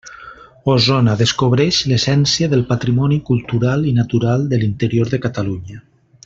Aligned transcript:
Osona, 0.75 1.11
descobreix 1.19 1.81
l'essència 1.91 2.49
del 2.55 2.65
patrimoni 2.71 3.19
cultural 3.31 3.87
i 3.93 3.95
natural 3.99 4.49
de 4.55 4.61
l'interior 4.65 5.13
de 5.17 5.21
Catalunya. 5.29 5.85